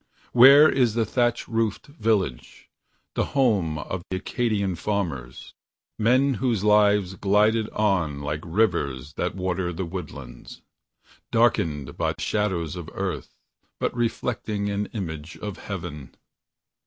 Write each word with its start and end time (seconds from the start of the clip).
Where 0.33 0.67
is 0.67 0.95
the 0.95 1.05
thatch 1.05 1.47
roofed 1.47 1.85
village, 1.85 2.69
the 3.13 3.23
home 3.37 3.77
of 3.77 4.01
Acadian 4.09 4.73
farmers 4.75 5.53
Men 5.99 6.33
whose 6.33 6.63
lives 6.63 7.13
glided 7.13 7.69
on 7.69 8.19
like 8.19 8.39
rivers 8.43 9.13
that 9.13 9.35
water 9.35 9.71
the 9.71 9.85
woodlands, 9.85 10.63
Darkened 11.31 11.97
by 11.97 12.15
shadows 12.17 12.75
of 12.75 12.89
earth, 12.95 13.35
but 13.79 13.95
reflecting 13.95 14.71
an 14.71 14.87
image 14.87 15.37
of 15.37 15.59
heaven? 15.59 16.15